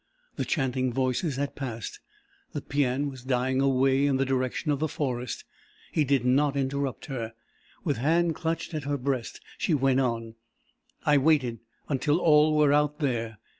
The 0.35 0.45
chanting 0.45 0.91
voices 0.91 1.35
had 1.35 1.55
passed. 1.55 1.99
The 2.53 2.61
paean 2.63 3.07
was 3.07 3.23
dying 3.23 3.61
away 3.61 4.07
in 4.07 4.17
the 4.17 4.25
direction 4.25 4.71
of 4.71 4.79
the 4.79 4.87
forest. 4.87 5.45
He 5.91 6.03
did 6.03 6.25
not 6.25 6.57
interrupt 6.57 7.05
her. 7.05 7.33
With 7.83 7.97
hand 7.97 8.33
clutched 8.33 8.73
at 8.73 8.85
her 8.85 8.97
breast 8.97 9.41
she 9.59 9.75
went 9.75 9.99
on. 9.99 10.33
"I 11.05 11.19
waited 11.19 11.59
until 11.87 12.17
all 12.17 12.57
were 12.57 12.73
out 12.73 12.97
there. 12.97 13.37